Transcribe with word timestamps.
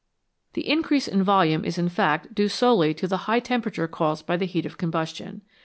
The 0.53 0.67
increase 0.67 1.07
in 1.07 1.21
volume 1.21 1.63
is 1.63 1.77
in 1.77 1.87
fact 1.87 2.33
due 2.33 2.47
solely 2.49 2.91
to 2.95 3.07
the 3.07 3.17
high 3.29 3.39
temperature 3.39 3.87
caused 3.87 4.25
by 4.25 4.35
the 4.35 4.45
heat 4.47 4.65
of 4.65 4.71
the 4.71 4.77
combustion. 4.79 5.41